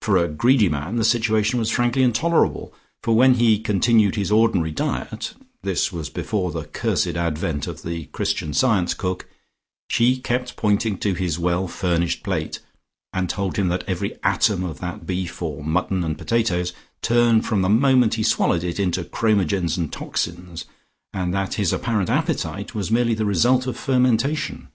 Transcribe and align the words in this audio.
For 0.00 0.16
a 0.16 0.26
greedy 0.26 0.68
man 0.68 0.96
the 0.96 1.04
situation 1.04 1.60
was 1.60 1.70
frankly 1.70 2.02
intolerable, 2.02 2.74
for 3.04 3.14
when 3.14 3.34
he 3.34 3.60
continued 3.60 4.16
his 4.16 4.32
ordinary 4.32 4.72
diet 4.72 5.34
(this 5.62 5.92
was 5.92 6.10
before 6.10 6.50
the 6.50 6.64
cursed 6.64 7.14
advent 7.16 7.68
of 7.68 7.84
the 7.84 8.06
Christian 8.06 8.52
Science 8.52 8.94
cook) 8.94 9.28
she 9.88 10.16
kept 10.16 10.56
pointing 10.56 10.98
to 10.98 11.14
his 11.14 11.38
well 11.38 11.68
furnished 11.68 12.24
plate, 12.24 12.58
and 13.12 13.30
told 13.30 13.56
him 13.56 13.68
that 13.68 13.84
every 13.86 14.16
atom 14.24 14.64
of 14.64 14.80
that 14.80 15.06
beef 15.06 15.40
or 15.40 15.62
mutton 15.62 16.02
and 16.02 16.18
potatoes, 16.18 16.72
turned 17.00 17.46
from 17.46 17.62
the 17.62 17.68
moment 17.68 18.14
he 18.14 18.24
swallowed 18.24 18.64
it 18.64 18.80
into 18.80 19.04
chromogens 19.04 19.76
and 19.78 19.92
toxins, 19.92 20.64
and 21.12 21.32
that 21.32 21.54
his 21.54 21.72
apparent 21.72 22.10
appetite 22.10 22.74
was 22.74 22.90
merely 22.90 23.14
the 23.14 23.24
result 23.24 23.68
of 23.68 23.76
fermentation. 23.78 24.66